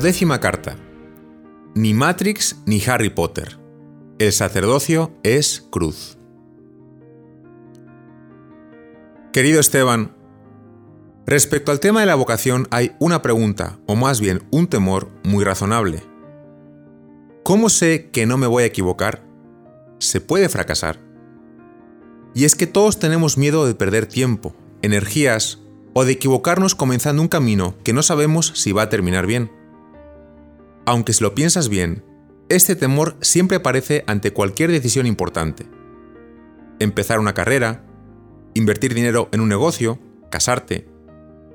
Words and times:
Duodécima 0.00 0.40
carta. 0.40 0.78
Ni 1.74 1.92
Matrix 1.92 2.56
ni 2.64 2.82
Harry 2.86 3.10
Potter. 3.10 3.58
El 4.18 4.32
sacerdocio 4.32 5.12
es 5.22 5.66
cruz. 5.70 6.16
Querido 9.30 9.60
Esteban, 9.60 10.16
respecto 11.26 11.70
al 11.70 11.80
tema 11.80 12.00
de 12.00 12.06
la 12.06 12.14
vocación 12.14 12.66
hay 12.70 12.96
una 12.98 13.20
pregunta, 13.20 13.78
o 13.84 13.94
más 13.94 14.22
bien 14.22 14.42
un 14.50 14.68
temor 14.68 15.10
muy 15.22 15.44
razonable. 15.44 16.02
¿Cómo 17.42 17.68
sé 17.68 18.08
que 18.10 18.24
no 18.24 18.38
me 18.38 18.46
voy 18.46 18.62
a 18.62 18.66
equivocar? 18.68 19.22
¿Se 19.98 20.22
puede 20.22 20.48
fracasar? 20.48 20.98
Y 22.34 22.46
es 22.46 22.54
que 22.54 22.66
todos 22.66 22.98
tenemos 22.98 23.36
miedo 23.36 23.66
de 23.66 23.74
perder 23.74 24.06
tiempo, 24.06 24.54
energías 24.80 25.58
o 25.92 26.06
de 26.06 26.12
equivocarnos 26.12 26.74
comenzando 26.74 27.20
un 27.20 27.28
camino 27.28 27.74
que 27.84 27.92
no 27.92 28.02
sabemos 28.02 28.50
si 28.54 28.72
va 28.72 28.84
a 28.84 28.88
terminar 28.88 29.26
bien. 29.26 29.59
Aunque 30.90 31.12
si 31.12 31.22
lo 31.22 31.36
piensas 31.36 31.68
bien, 31.68 32.02
este 32.48 32.74
temor 32.74 33.16
siempre 33.20 33.58
aparece 33.58 34.02
ante 34.08 34.32
cualquier 34.32 34.72
decisión 34.72 35.06
importante. 35.06 35.66
Empezar 36.80 37.20
una 37.20 37.32
carrera, 37.32 37.84
invertir 38.54 38.92
dinero 38.92 39.28
en 39.30 39.38
un 39.38 39.48
negocio, 39.48 40.00
casarte, 40.32 40.88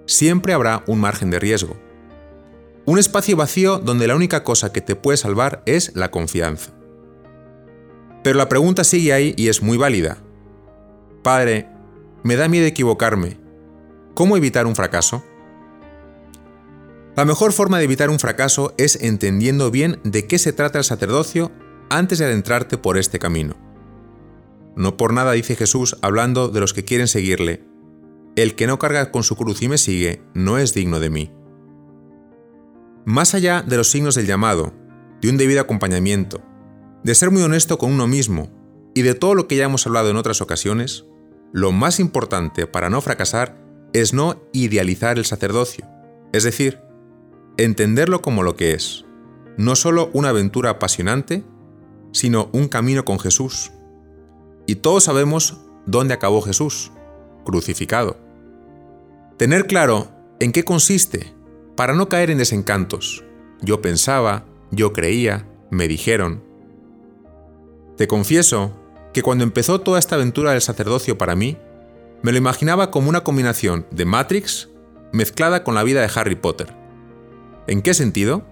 siempre 0.05 0.53
habrá 0.53 0.85
un 0.87 1.01
margen 1.01 1.31
de 1.31 1.39
riesgo. 1.39 1.75
Un 2.85 2.97
espacio 2.97 3.35
vacío 3.35 3.77
donde 3.77 4.07
la 4.07 4.15
única 4.15 4.45
cosa 4.45 4.71
que 4.71 4.79
te 4.79 4.95
puede 4.95 5.17
salvar 5.17 5.63
es 5.65 5.93
la 5.97 6.11
confianza. 6.11 6.71
Pero 8.23 8.37
la 8.37 8.47
pregunta 8.47 8.85
sigue 8.85 9.11
ahí 9.11 9.33
y 9.35 9.49
es 9.49 9.61
muy 9.61 9.75
válida. 9.75 10.19
Padre, 11.23 11.67
me 12.23 12.37
da 12.37 12.47
miedo 12.47 12.67
equivocarme. 12.67 13.37
¿Cómo 14.13 14.37
evitar 14.37 14.65
un 14.65 14.77
fracaso? 14.77 15.25
La 17.15 17.23
mejor 17.23 17.53
forma 17.53 17.77
de 17.77 17.85
evitar 17.85 18.09
un 18.09 18.19
fracaso 18.19 18.73
es 18.77 18.97
entendiendo 19.01 19.71
bien 19.71 19.99
de 20.03 20.27
qué 20.27 20.37
se 20.37 20.51
trata 20.51 20.79
el 20.79 20.83
sacerdocio 20.83 21.51
antes 21.89 22.19
de 22.19 22.25
adentrarte 22.25 22.77
por 22.77 22.97
este 22.97 23.19
camino. 23.19 23.55
No 24.75 24.97
por 24.97 25.13
nada 25.13 25.31
dice 25.31 25.55
Jesús 25.55 25.95
hablando 26.01 26.49
de 26.49 26.59
los 26.59 26.73
que 26.73 26.83
quieren 26.83 27.07
seguirle, 27.07 27.63
el 28.35 28.55
que 28.55 28.67
no 28.67 28.79
carga 28.79 29.11
con 29.11 29.23
su 29.23 29.37
cruz 29.37 29.61
y 29.61 29.69
me 29.69 29.77
sigue 29.77 30.21
no 30.33 30.57
es 30.57 30.73
digno 30.73 30.99
de 30.99 31.09
mí. 31.09 31.31
Más 33.05 33.33
allá 33.33 33.61
de 33.61 33.77
los 33.77 33.89
signos 33.89 34.15
del 34.15 34.27
llamado, 34.27 34.73
de 35.21 35.29
un 35.29 35.37
debido 35.37 35.61
acompañamiento, 35.61 36.43
de 37.03 37.15
ser 37.15 37.31
muy 37.31 37.43
honesto 37.43 37.77
con 37.77 37.93
uno 37.93 38.07
mismo 38.07 38.49
y 38.93 39.03
de 39.03 39.13
todo 39.13 39.35
lo 39.35 39.47
que 39.47 39.55
ya 39.55 39.65
hemos 39.65 39.87
hablado 39.87 40.09
en 40.09 40.17
otras 40.17 40.41
ocasiones, 40.41 41.05
lo 41.53 41.71
más 41.71 42.01
importante 42.01 42.67
para 42.67 42.89
no 42.89 42.99
fracasar 42.99 43.57
es 43.93 44.13
no 44.13 44.41
idealizar 44.51 45.17
el 45.17 45.23
sacerdocio, 45.23 45.87
es 46.33 46.43
decir, 46.43 46.84
entenderlo 47.57 48.21
como 48.21 48.43
lo 48.43 48.55
que 48.55 48.73
es, 48.73 49.05
no 49.57 49.75
solo 49.75 50.09
una 50.13 50.29
aventura 50.29 50.71
apasionante, 50.71 51.43
sino 52.11 52.49
un 52.53 52.67
camino 52.67 53.05
con 53.05 53.19
Jesús, 53.19 53.71
y 54.67 54.75
todos 54.75 55.03
sabemos 55.03 55.57
dónde 55.85 56.13
acabó 56.13 56.41
Jesús, 56.41 56.91
crucificado. 57.43 58.17
Tener 59.37 59.67
claro 59.67 60.09
en 60.39 60.51
qué 60.51 60.63
consiste, 60.63 61.33
para 61.75 61.93
no 61.93 62.09
caer 62.09 62.31
en 62.31 62.37
desencantos. 62.37 63.23
Yo 63.61 63.81
pensaba, 63.81 64.45
yo 64.71 64.93
creía, 64.93 65.47
me 65.69 65.87
dijeron. 65.87 66.43
Te 67.97 68.07
confieso 68.07 68.73
que 69.13 69.21
cuando 69.21 69.43
empezó 69.43 69.81
toda 69.81 69.99
esta 69.99 70.15
aventura 70.15 70.51
del 70.51 70.61
sacerdocio 70.61 71.17
para 71.17 71.35
mí, 71.35 71.57
me 72.21 72.31
lo 72.31 72.37
imaginaba 72.37 72.91
como 72.91 73.09
una 73.09 73.23
combinación 73.23 73.85
de 73.91 74.05
Matrix 74.05 74.69
mezclada 75.11 75.63
con 75.63 75.75
la 75.75 75.83
vida 75.83 76.01
de 76.01 76.11
Harry 76.15 76.35
Potter. 76.35 76.84
¿En 77.67 77.81
qué 77.81 77.93
sentido? 77.93 78.45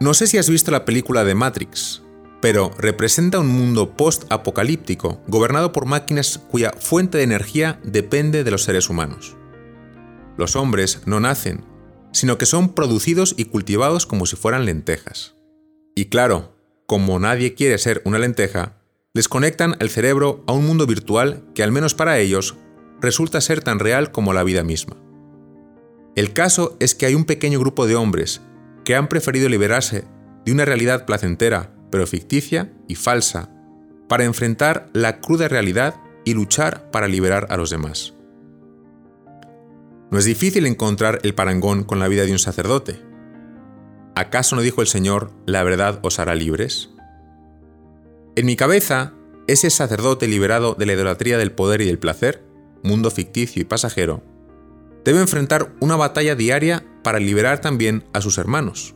No 0.00 0.14
sé 0.14 0.26
si 0.26 0.38
has 0.38 0.50
visto 0.50 0.70
la 0.70 0.84
película 0.84 1.24
de 1.24 1.34
Matrix, 1.34 2.02
pero 2.40 2.70
representa 2.78 3.40
un 3.40 3.48
mundo 3.48 3.96
post-apocalíptico 3.96 5.20
gobernado 5.26 5.72
por 5.72 5.86
máquinas 5.86 6.38
cuya 6.38 6.72
fuente 6.78 7.18
de 7.18 7.24
energía 7.24 7.80
depende 7.84 8.44
de 8.44 8.50
los 8.50 8.64
seres 8.64 8.88
humanos. 8.88 9.36
Los 10.36 10.56
hombres 10.56 11.02
no 11.06 11.20
nacen, 11.20 11.64
sino 12.12 12.38
que 12.38 12.46
son 12.46 12.74
producidos 12.74 13.34
y 13.36 13.46
cultivados 13.46 14.06
como 14.06 14.26
si 14.26 14.36
fueran 14.36 14.64
lentejas. 14.64 15.34
Y 15.94 16.06
claro, 16.06 16.56
como 16.86 17.18
nadie 17.18 17.54
quiere 17.54 17.78
ser 17.78 18.02
una 18.04 18.18
lenteja, 18.18 18.78
les 19.14 19.28
conectan 19.28 19.76
el 19.80 19.90
cerebro 19.90 20.44
a 20.46 20.52
un 20.52 20.66
mundo 20.66 20.86
virtual 20.86 21.44
que 21.54 21.62
al 21.62 21.72
menos 21.72 21.94
para 21.94 22.18
ellos 22.18 22.56
resulta 23.00 23.40
ser 23.40 23.62
tan 23.62 23.78
real 23.78 24.12
como 24.12 24.32
la 24.32 24.44
vida 24.44 24.62
misma. 24.62 24.96
El 26.16 26.32
caso 26.32 26.76
es 26.80 26.94
que 26.94 27.06
hay 27.06 27.14
un 27.14 27.24
pequeño 27.24 27.60
grupo 27.60 27.86
de 27.86 27.96
hombres 27.96 28.40
que 28.84 28.96
han 28.96 29.08
preferido 29.08 29.48
liberarse 29.48 30.04
de 30.44 30.52
una 30.52 30.64
realidad 30.64 31.04
placentera 31.06 31.72
pero 31.90 32.06
ficticia 32.06 32.72
y 32.86 32.94
falsa, 32.94 33.50
para 34.08 34.24
enfrentar 34.24 34.88
la 34.92 35.20
cruda 35.20 35.48
realidad 35.48 35.94
y 36.24 36.34
luchar 36.34 36.90
para 36.90 37.08
liberar 37.08 37.46
a 37.50 37.56
los 37.56 37.70
demás. 37.70 38.14
No 40.10 40.18
es 40.18 40.24
difícil 40.24 40.66
encontrar 40.66 41.18
el 41.22 41.34
parangón 41.34 41.84
con 41.84 41.98
la 41.98 42.08
vida 42.08 42.24
de 42.24 42.32
un 42.32 42.38
sacerdote. 42.38 43.02
¿Acaso 44.14 44.56
no 44.56 44.62
dijo 44.62 44.80
el 44.80 44.86
Señor, 44.86 45.32
la 45.46 45.62
verdad 45.62 46.00
os 46.02 46.18
hará 46.18 46.34
libres? 46.34 46.90
En 48.34 48.46
mi 48.46 48.56
cabeza, 48.56 49.12
ese 49.46 49.70
sacerdote 49.70 50.26
liberado 50.26 50.74
de 50.74 50.86
la 50.86 50.94
idolatría 50.94 51.38
del 51.38 51.52
poder 51.52 51.82
y 51.82 51.86
del 51.86 51.98
placer, 51.98 52.42
mundo 52.82 53.10
ficticio 53.10 53.60
y 53.60 53.64
pasajero, 53.64 54.22
debe 55.04 55.20
enfrentar 55.20 55.74
una 55.80 55.96
batalla 55.96 56.34
diaria 56.34 56.84
para 57.02 57.18
liberar 57.18 57.60
también 57.60 58.04
a 58.12 58.20
sus 58.20 58.38
hermanos, 58.38 58.94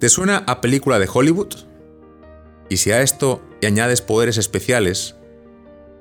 ¿Te 0.00 0.08
suena 0.08 0.44
a 0.46 0.62
película 0.62 0.98
de 0.98 1.06
Hollywood? 1.12 1.52
Y 2.70 2.78
si 2.78 2.90
a 2.90 3.02
esto 3.02 3.42
le 3.60 3.68
añades 3.68 4.00
poderes 4.00 4.38
especiales, 4.38 5.14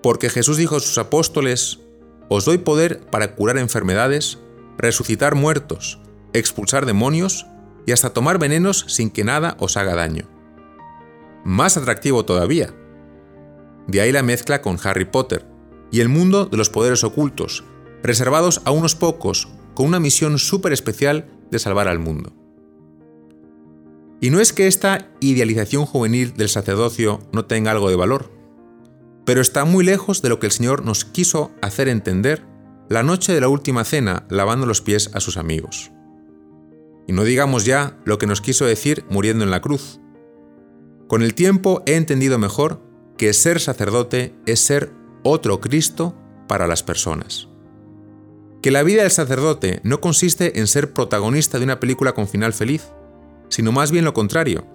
porque 0.01 0.29
Jesús 0.29 0.55
dijo 0.55 0.77
a 0.77 0.79
sus 0.79 0.97
apóstoles, 0.97 1.81
os 2.29 2.45
doy 2.45 2.59
poder 2.59 3.01
para 3.01 3.35
curar 3.35 3.57
enfermedades, 3.57 4.39
resucitar 4.77 5.35
muertos, 5.35 5.99
expulsar 6.31 6.85
demonios 6.85 7.45
y 7.85 7.91
hasta 7.91 8.11
tomar 8.11 8.39
venenos 8.39 8.85
sin 8.87 9.09
que 9.09 9.25
nada 9.25 9.57
os 9.59 9.75
haga 9.75 9.95
daño. 9.95 10.29
Más 11.43 11.75
atractivo 11.75 12.23
todavía. 12.23 12.73
De 13.87 13.99
ahí 13.99 14.13
la 14.13 14.23
mezcla 14.23 14.61
con 14.61 14.79
Harry 14.81 15.03
Potter 15.03 15.45
y 15.91 15.99
el 15.99 16.07
mundo 16.07 16.45
de 16.45 16.55
los 16.55 16.69
poderes 16.69 17.03
ocultos, 17.03 17.65
reservados 18.03 18.61
a 18.65 18.71
unos 18.71 18.95
pocos 18.95 19.49
con 19.73 19.87
una 19.87 19.99
misión 19.99 20.39
súper 20.39 20.73
especial 20.73 21.29
de 21.51 21.59
salvar 21.59 21.87
al 21.87 21.99
mundo. 21.99 22.33
Y 24.21 24.29
no 24.29 24.39
es 24.39 24.51
que 24.51 24.67
esta 24.67 25.09
idealización 25.21 25.85
juvenil 25.85 26.33
del 26.33 26.49
sacerdocio 26.49 27.19
no 27.31 27.45
tenga 27.45 27.71
algo 27.71 27.89
de 27.89 27.95
valor, 27.95 28.31
pero 29.25 29.41
está 29.41 29.63
muy 29.63 29.85
lejos 29.85 30.21
de 30.21 30.29
lo 30.29 30.39
que 30.39 30.47
el 30.47 30.51
Señor 30.51 30.83
nos 30.83 31.05
quiso 31.05 31.51
hacer 31.61 31.87
entender 31.87 32.45
la 32.89 33.03
noche 33.03 33.33
de 33.33 33.41
la 33.41 33.47
última 33.47 33.83
cena 33.85 34.25
lavando 34.29 34.65
los 34.65 34.81
pies 34.81 35.11
a 35.13 35.19
sus 35.19 35.37
amigos. 35.37 35.91
Y 37.07 37.13
no 37.13 37.23
digamos 37.23 37.65
ya 37.65 37.97
lo 38.05 38.17
que 38.17 38.27
nos 38.27 38.41
quiso 38.41 38.65
decir 38.65 39.05
muriendo 39.09 39.43
en 39.43 39.51
la 39.51 39.61
cruz. 39.61 39.99
Con 41.07 41.21
el 41.21 41.33
tiempo 41.33 41.81
he 41.85 41.95
entendido 41.95 42.37
mejor 42.37 42.81
que 43.17 43.33
ser 43.33 43.59
sacerdote 43.59 44.35
es 44.45 44.59
ser 44.59 44.93
otro 45.23 45.59
Cristo 45.59 46.15
para 46.47 46.67
las 46.67 46.83
personas. 46.83 47.48
Que 48.61 48.71
la 48.71 48.83
vida 48.83 49.03
del 49.03 49.11
sacerdote 49.11 49.79
no 49.83 50.01
consiste 50.01 50.59
en 50.59 50.67
ser 50.67 50.93
protagonista 50.93 51.57
de 51.57 51.63
una 51.63 51.79
película 51.79 52.13
con 52.13 52.27
final 52.27 52.53
feliz, 52.53 52.83
sino 53.47 53.71
más 53.71 53.91
bien 53.91 54.05
lo 54.05 54.13
contrario. 54.13 54.65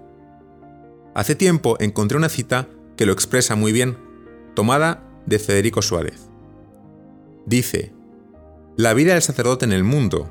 Hace 1.13 1.35
tiempo 1.35 1.77
encontré 1.79 2.17
una 2.17 2.29
cita 2.29 2.67
que 2.97 3.05
lo 3.05 3.13
expresa 3.13 3.55
muy 3.55 3.71
bien, 3.71 3.97
tomada 4.55 5.03
de 5.25 5.39
Federico 5.39 5.81
Suárez. 5.81 6.29
Dice, 7.45 7.93
la 8.75 8.93
vida 8.93 9.13
del 9.13 9.21
sacerdote 9.21 9.65
en 9.65 9.71
el 9.71 9.83
mundo, 9.83 10.29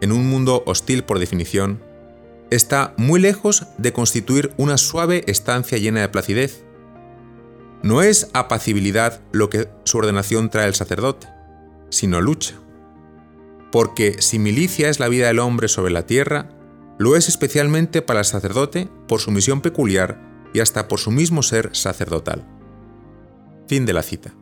en 0.00 0.10
un 0.10 0.28
mundo 0.28 0.62
hostil 0.66 1.04
por 1.04 1.18
definición, 1.18 1.82
está 2.50 2.94
muy 2.96 3.20
lejos 3.20 3.66
de 3.78 3.92
constituir 3.92 4.52
una 4.56 4.78
suave 4.78 5.24
estancia 5.26 5.78
llena 5.78 6.00
de 6.00 6.08
placidez. 6.08 6.64
No 7.82 8.02
es 8.02 8.30
apacibilidad 8.32 9.20
lo 9.32 9.50
que 9.50 9.68
su 9.84 9.98
ordenación 9.98 10.50
trae 10.50 10.66
al 10.66 10.74
sacerdote, 10.74 11.28
sino 11.90 12.20
lucha. 12.20 12.54
Porque 13.74 14.22
si 14.22 14.38
milicia 14.38 14.88
es 14.88 15.00
la 15.00 15.08
vida 15.08 15.26
del 15.26 15.40
hombre 15.40 15.66
sobre 15.66 15.92
la 15.92 16.06
tierra, 16.06 16.48
lo 16.96 17.16
es 17.16 17.26
especialmente 17.26 18.02
para 18.02 18.20
el 18.20 18.24
sacerdote 18.24 18.88
por 19.08 19.18
su 19.18 19.32
misión 19.32 19.62
peculiar 19.62 20.48
y 20.52 20.60
hasta 20.60 20.86
por 20.86 21.00
su 21.00 21.10
mismo 21.10 21.42
ser 21.42 21.70
sacerdotal. 21.74 22.46
Fin 23.66 23.84
de 23.84 23.92
la 23.92 24.04
cita. 24.04 24.32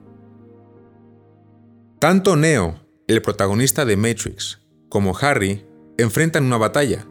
Tanto 1.98 2.36
Neo, 2.36 2.78
el 3.06 3.22
protagonista 3.22 3.86
de 3.86 3.96
Matrix, 3.96 4.60
como 4.90 5.16
Harry 5.16 5.64
enfrentan 5.96 6.44
una 6.44 6.58
batalla, 6.58 7.06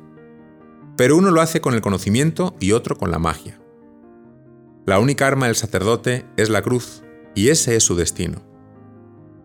pero 0.97 1.17
uno 1.17 1.31
lo 1.31 1.41
hace 1.41 1.59
con 1.59 1.74
el 1.74 1.81
conocimiento 1.81 2.56
y 2.59 2.74
otro 2.74 2.95
con 2.95 3.09
la 3.09 3.17
magia. 3.17 3.59
La 4.85 5.00
única 5.00 5.25
arma 5.25 5.47
del 5.47 5.56
sacerdote 5.56 6.27
es 6.38 6.51
la 6.51 6.62
cruz, 6.62 7.01
y 7.33 7.50
ese 7.50 7.75
es 7.75 7.83
su 7.83 7.95
destino. 7.95 8.44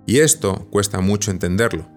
Y 0.05 0.19
esto 0.19 0.69
cuesta 0.70 1.00
mucho 1.00 1.31
entenderlo. 1.31 1.95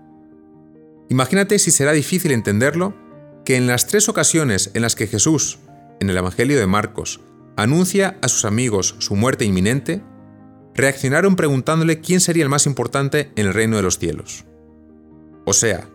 Imagínate 1.10 1.58
si 1.60 1.72
será 1.72 1.92
difícil 1.92 2.32
entenderlo 2.32 2.96
que 3.44 3.56
en 3.56 3.68
las 3.68 3.88
tres 3.88 4.10
ocasiones 4.10 4.72
en 4.76 4.84
las 4.84 4.96
que 4.96 5.08
Jesús, 5.08 5.60
en 6.00 6.10
el 6.10 6.18
Evangelio 6.18 6.60
de 6.60 6.68
Marcos, 6.68 7.20
anuncia 7.58 8.18
a 8.22 8.28
sus 8.28 8.46
amigos 8.46 8.96
su 9.00 9.16
muerte 9.16 9.44
inminente, 9.44 10.02
reaccionaron 10.76 11.36
preguntándole 11.36 12.00
quién 12.00 12.22
sería 12.22 12.44
el 12.44 12.50
más 12.50 12.68
importante 12.68 13.32
en 13.36 13.48
el 13.48 13.54
reino 13.54 13.76
de 13.76 13.84
los 13.84 13.98
cielos. 13.98 14.46
O 15.46 15.54
sea, 15.54 15.90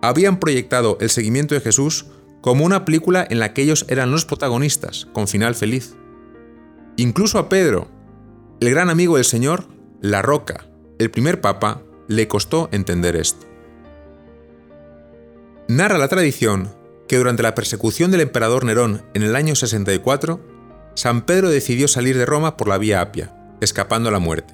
habían 0.00 0.40
proyectado 0.40 0.96
el 1.00 1.10
seguimiento 1.10 1.54
de 1.54 1.60
Jesús 1.60 2.06
como 2.40 2.64
una 2.64 2.86
película 2.86 3.26
en 3.28 3.38
la 3.38 3.52
que 3.52 3.62
ellos 3.62 3.84
eran 3.88 4.10
los 4.10 4.24
protagonistas, 4.24 5.06
con 5.12 5.28
final 5.28 5.54
feliz. 5.54 5.94
Incluso 6.96 7.38
a 7.38 7.50
Pedro, 7.50 7.88
el 8.60 8.70
gran 8.70 8.88
amigo 8.88 9.16
del 9.16 9.26
Señor, 9.26 9.66
la 10.00 10.22
roca, 10.22 10.66
el 10.98 11.10
primer 11.10 11.42
papa, 11.42 11.82
le 12.08 12.26
costó 12.26 12.70
entender 12.72 13.16
esto. 13.16 13.49
Narra 15.70 15.98
la 15.98 16.08
tradición 16.08 16.74
que 17.06 17.16
durante 17.16 17.44
la 17.44 17.54
persecución 17.54 18.10
del 18.10 18.22
emperador 18.22 18.64
Nerón 18.64 19.02
en 19.14 19.22
el 19.22 19.36
año 19.36 19.54
64, 19.54 20.40
San 20.96 21.22
Pedro 21.24 21.48
decidió 21.48 21.86
salir 21.86 22.18
de 22.18 22.26
Roma 22.26 22.56
por 22.56 22.66
la 22.66 22.76
vía 22.76 23.00
Apia, 23.00 23.32
escapando 23.60 24.08
a 24.08 24.12
la 24.12 24.18
muerte. 24.18 24.52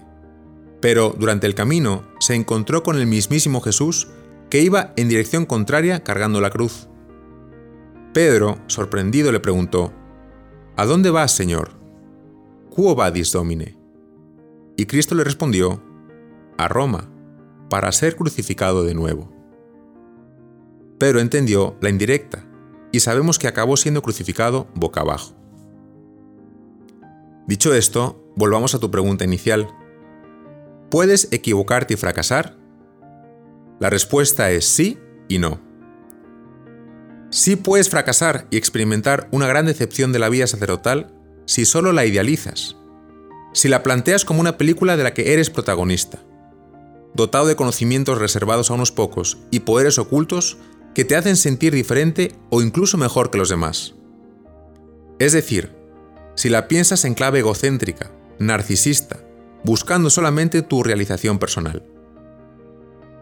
Pero 0.82 1.16
durante 1.18 1.46
el 1.46 1.54
camino 1.54 2.04
se 2.20 2.34
encontró 2.34 2.82
con 2.82 2.98
el 2.98 3.06
mismísimo 3.06 3.62
Jesús 3.62 4.08
que 4.50 4.60
iba 4.60 4.92
en 4.98 5.08
dirección 5.08 5.46
contraria 5.46 6.04
cargando 6.04 6.42
la 6.42 6.50
cruz. 6.50 6.86
Pedro, 8.12 8.58
sorprendido, 8.66 9.32
le 9.32 9.40
preguntó, 9.40 9.94
¿A 10.76 10.84
dónde 10.84 11.08
vas, 11.08 11.32
Señor? 11.32 11.70
Quo 12.68 12.94
vadis, 12.94 13.32
Domine? 13.32 13.78
Y 14.76 14.84
Cristo 14.84 15.14
le 15.14 15.24
respondió, 15.24 15.82
a 16.58 16.68
Roma, 16.68 17.08
para 17.70 17.90
ser 17.90 18.16
crucificado 18.16 18.84
de 18.84 18.92
nuevo. 18.92 19.35
Pedro 20.98 21.20
entendió 21.20 21.76
la 21.80 21.90
indirecta 21.90 22.44
y 22.92 23.00
sabemos 23.00 23.38
que 23.38 23.48
acabó 23.48 23.76
siendo 23.76 24.02
crucificado 24.02 24.68
boca 24.74 25.02
abajo. 25.02 25.34
Dicho 27.46 27.74
esto, 27.74 28.32
volvamos 28.34 28.74
a 28.74 28.80
tu 28.80 28.90
pregunta 28.90 29.24
inicial. 29.24 29.68
¿Puedes 30.90 31.28
equivocarte 31.32 31.94
y 31.94 31.96
fracasar? 31.96 32.56
La 33.78 33.90
respuesta 33.90 34.50
es 34.50 34.64
sí 34.64 34.98
y 35.28 35.38
no. 35.38 35.60
Sí 37.30 37.56
puedes 37.56 37.90
fracasar 37.90 38.46
y 38.50 38.56
experimentar 38.56 39.28
una 39.32 39.46
gran 39.46 39.66
decepción 39.66 40.12
de 40.12 40.18
la 40.18 40.28
vida 40.28 40.46
sacerdotal 40.46 41.12
si 41.44 41.66
solo 41.66 41.92
la 41.92 42.06
idealizas, 42.06 42.76
si 43.52 43.68
la 43.68 43.82
planteas 43.82 44.24
como 44.24 44.40
una 44.40 44.56
película 44.56 44.96
de 44.96 45.02
la 45.02 45.12
que 45.12 45.34
eres 45.34 45.50
protagonista, 45.50 46.18
dotado 47.14 47.46
de 47.46 47.56
conocimientos 47.56 48.18
reservados 48.18 48.70
a 48.70 48.74
unos 48.74 48.92
pocos 48.92 49.38
y 49.50 49.60
poderes 49.60 49.98
ocultos 49.98 50.58
que 50.96 51.04
te 51.04 51.14
hacen 51.14 51.36
sentir 51.36 51.74
diferente 51.74 52.32
o 52.48 52.62
incluso 52.62 52.96
mejor 52.96 53.30
que 53.30 53.36
los 53.36 53.50
demás. 53.50 53.94
Es 55.18 55.34
decir, 55.34 55.70
si 56.36 56.48
la 56.48 56.68
piensas 56.68 57.04
en 57.04 57.12
clave 57.12 57.40
egocéntrica, 57.40 58.10
narcisista, 58.38 59.18
buscando 59.62 60.08
solamente 60.08 60.62
tu 60.62 60.82
realización 60.82 61.38
personal. 61.38 61.82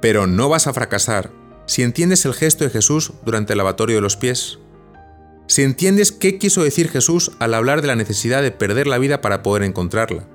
Pero 0.01 0.29
no 0.29 0.49
vas 0.49 0.69
a 0.69 0.73
fracasar 0.73 1.33
si 1.67 1.83
entiendes 1.83 2.25
el 2.27 2.35
gesto 2.35 2.63
de 2.63 2.71
Jesús 2.71 3.13
durante 3.25 3.55
el 3.55 3.59
lavatorio 3.59 3.97
de 3.97 4.03
los 4.03 4.17
pies. 4.17 4.61
Si 5.49 5.65
entiendes 5.65 6.13
qué 6.13 6.39
quiso 6.39 6.63
decir 6.63 6.89
Jesús 6.89 7.33
al 7.41 7.55
hablar 7.55 7.83
de 7.83 7.89
la 7.89 7.97
necesidad 7.97 8.43
de 8.43 8.53
perder 8.53 8.87
la 8.87 8.99
vida 8.99 9.21
para 9.21 9.43
poder 9.43 9.65
encontrarla. 9.65 10.29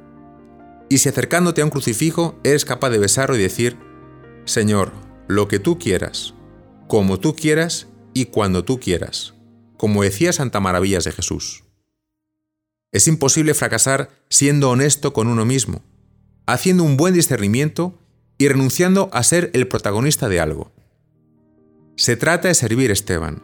Y 0.90 0.98
si 0.98 1.08
acercándote 1.08 1.62
a 1.62 1.64
un 1.64 1.72
crucifijo 1.72 2.38
eres 2.44 2.66
capaz 2.66 2.90
de 2.90 2.98
besarlo 2.98 3.38
y 3.38 3.42
decir, 3.42 3.78
Señor, 4.44 4.92
lo 5.30 5.48
que 5.48 5.60
tú 5.60 5.80
quieras, 5.80 6.34
como 6.90 7.20
tú 7.20 7.36
quieras 7.36 7.88
y 8.16 8.26
cuando 8.26 8.66
tú 8.66 8.80
quieras, 8.80 9.36
como 9.78 10.02
decía 10.02 10.34
Santa 10.34 10.60
Maravillas 10.60 11.04
de 11.04 11.12
Jesús. 11.12 11.64
Es 12.92 13.08
imposible 13.08 13.54
fracasar 13.54 14.10
siendo 14.28 14.72
honesto 14.72 15.14
con 15.14 15.28
uno 15.28 15.46
mismo, 15.46 15.84
haciendo 16.48 16.84
un 16.84 16.98
buen 16.98 17.14
discernimiento 17.14 18.00
y 18.40 18.48
renunciando 18.48 19.12
a 19.14 19.22
ser 19.22 19.52
el 19.54 19.68
protagonista 19.68 20.30
de 20.30 20.40
algo. 20.40 20.72
Se 21.96 22.18
trata 22.18 22.48
de 22.48 22.56
servir 22.56 22.90
Esteban, 22.90 23.44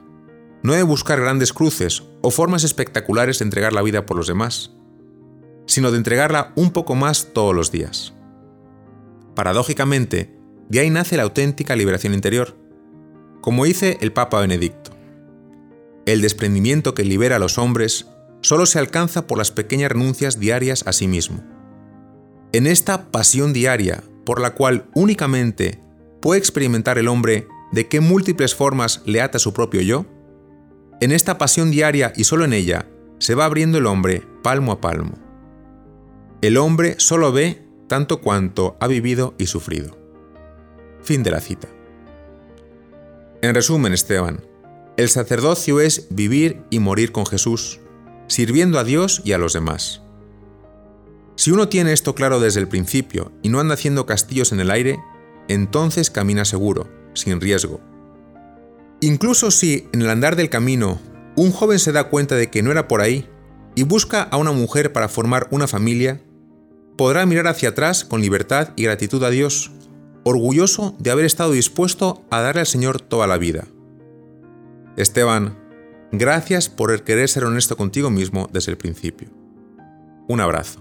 no 0.63 0.73
de 0.73 0.81
buscar 0.81 1.21
grandes 1.21 1.53
cruces 1.53 2.01
o 2.23 2.31
formas 2.31 2.63
espectaculares 2.63 3.37
de 3.37 3.45
entregar 3.45 3.73
la 3.73 3.83
vida 3.83 4.07
por 4.07 4.17
los 4.17 4.25
demás, 4.25 4.71
sino 5.67 5.91
de 5.91 5.97
entregarla 5.97 6.51
un 6.55 6.71
poco 6.71 6.95
más 6.95 7.31
todos 7.31 7.53
los 7.53 7.71
días. 7.71 8.15
Paradójicamente, 9.35 10.35
de 10.67 10.79
ahí 10.79 10.89
nace 10.89 11.15
la 11.15 11.23
auténtica 11.23 11.75
liberación 11.75 12.15
interior, 12.15 12.64
como 13.45 13.65
dice 13.65 13.99
el 14.01 14.11
Papa 14.11 14.39
Benedicto. 14.39 14.89
El 16.07 16.23
desprendimiento 16.23 16.95
que 16.95 17.03
libera 17.03 17.35
a 17.35 17.39
los 17.39 17.59
hombres 17.59 18.07
solo 18.41 18.65
se 18.65 18.79
alcanza 18.79 19.27
por 19.27 19.37
las 19.37 19.51
pequeñas 19.51 19.91
renuncias 19.91 20.39
diarias 20.39 20.81
a 20.87 20.93
sí 20.93 21.07
mismo. 21.07 21.43
En 22.53 22.65
esta 22.65 23.11
pasión 23.11 23.53
diaria, 23.53 24.03
por 24.25 24.41
la 24.41 24.55
cual 24.55 24.85
únicamente 24.95 25.79
puede 26.23 26.39
experimentar 26.39 26.97
el 26.97 27.07
hombre 27.07 27.47
de 27.71 27.87
qué 27.87 27.99
múltiples 27.99 28.55
formas 28.55 29.03
le 29.05 29.21
ata 29.21 29.37
su 29.37 29.53
propio 29.53 29.81
yo, 29.81 30.07
en 30.99 31.11
esta 31.11 31.37
pasión 31.37 31.69
diaria 31.69 32.13
y 32.15 32.23
solo 32.23 32.45
en 32.45 32.53
ella 32.53 32.87
se 33.19 33.35
va 33.35 33.45
abriendo 33.45 33.77
el 33.77 33.85
hombre 33.85 34.23
palmo 34.41 34.71
a 34.71 34.81
palmo. 34.81 35.19
El 36.41 36.57
hombre 36.57 36.95
solo 36.97 37.31
ve 37.31 37.63
tanto 37.87 38.21
cuanto 38.21 38.75
ha 38.79 38.87
vivido 38.87 39.35
y 39.37 39.45
sufrido. 39.45 39.95
Fin 41.03 41.21
de 41.21 41.29
la 41.29 41.41
cita. 41.41 41.67
En 43.45 43.53
resumen, 43.53 43.93
Esteban, 43.93 44.43
el 44.97 45.07
sacerdocio 45.07 45.79
es 45.79 46.07
vivir 46.09 46.63
y 46.71 46.79
morir 46.79 47.11
con 47.11 47.27
Jesús, 47.27 47.79
sirviendo 48.25 48.79
a 48.79 48.83
Dios 48.83 49.21
y 49.23 49.33
a 49.33 49.37
los 49.37 49.53
demás. 49.53 50.01
Si 51.35 51.51
uno 51.51 51.69
tiene 51.69 51.93
esto 51.93 52.15
claro 52.15 52.39
desde 52.39 52.59
el 52.59 52.67
principio 52.67 53.33
y 53.43 53.49
no 53.49 53.59
anda 53.59 53.75
haciendo 53.75 54.07
castillos 54.07 54.51
en 54.51 54.61
el 54.61 54.71
aire, 54.71 54.97
entonces 55.47 56.09
camina 56.09 56.43
seguro, 56.43 56.89
sin 57.13 57.39
riesgo. 57.39 57.81
Incluso 58.99 59.51
si, 59.51 59.89
en 59.93 60.01
el 60.01 60.09
andar 60.09 60.35
del 60.35 60.49
camino, 60.49 60.99
un 61.35 61.51
joven 61.51 61.77
se 61.77 61.91
da 61.91 62.05
cuenta 62.05 62.33
de 62.33 62.49
que 62.49 62.63
no 62.63 62.71
era 62.71 62.87
por 62.87 63.01
ahí 63.01 63.29
y 63.75 63.83
busca 63.83 64.23
a 64.23 64.37
una 64.37 64.53
mujer 64.53 64.91
para 64.91 65.07
formar 65.07 65.47
una 65.51 65.67
familia, 65.67 66.19
podrá 66.97 67.27
mirar 67.27 67.45
hacia 67.45 67.69
atrás 67.69 68.05
con 68.05 68.21
libertad 68.21 68.69
y 68.75 68.85
gratitud 68.85 69.23
a 69.23 69.29
Dios, 69.29 69.69
orgulloso 70.25 70.95
de 70.97 71.11
haber 71.11 71.25
estado 71.25 71.51
dispuesto 71.51 72.25
a 72.31 72.41
darle 72.41 72.61
al 72.61 72.67
Señor 72.67 72.99
toda 72.99 73.27
la 73.27 73.37
vida. 73.37 73.67
Esteban, 74.97 75.55
gracias 76.11 76.67
por 76.67 77.03
querer 77.03 77.29
ser 77.29 77.45
honesto 77.45 77.77
contigo 77.77 78.09
mismo 78.09 78.49
desde 78.51 78.71
el 78.71 78.77
principio. 78.77 79.29
Un 80.27 80.41
abrazo. 80.41 80.79